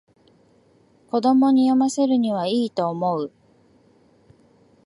[1.11, 3.31] 子供に読ませるにはいいと思う